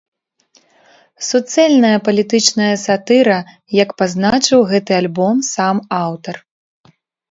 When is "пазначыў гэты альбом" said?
4.03-5.35